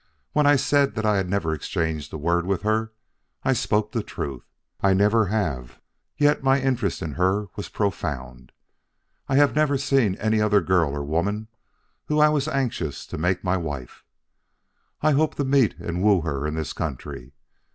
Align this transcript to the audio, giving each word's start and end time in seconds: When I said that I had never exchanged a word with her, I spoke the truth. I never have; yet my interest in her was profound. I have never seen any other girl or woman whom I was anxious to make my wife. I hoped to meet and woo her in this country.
When 0.33 0.47
I 0.47 0.55
said 0.55 0.95
that 0.95 1.05
I 1.05 1.17
had 1.17 1.29
never 1.29 1.53
exchanged 1.53 2.11
a 2.11 2.17
word 2.17 2.47
with 2.47 2.63
her, 2.63 2.91
I 3.43 3.53
spoke 3.53 3.91
the 3.91 4.01
truth. 4.01 4.43
I 4.81 4.95
never 4.95 5.27
have; 5.27 5.79
yet 6.17 6.41
my 6.41 6.59
interest 6.59 7.03
in 7.03 7.11
her 7.11 7.49
was 7.55 7.69
profound. 7.69 8.51
I 9.29 9.35
have 9.35 9.53
never 9.55 9.77
seen 9.77 10.15
any 10.15 10.41
other 10.41 10.59
girl 10.59 10.89
or 10.95 11.03
woman 11.03 11.49
whom 12.05 12.19
I 12.19 12.29
was 12.29 12.47
anxious 12.47 13.05
to 13.05 13.19
make 13.19 13.43
my 13.43 13.57
wife. 13.57 14.03
I 15.03 15.11
hoped 15.11 15.37
to 15.37 15.45
meet 15.45 15.77
and 15.77 16.01
woo 16.01 16.21
her 16.21 16.47
in 16.47 16.55
this 16.55 16.73
country. 16.73 17.33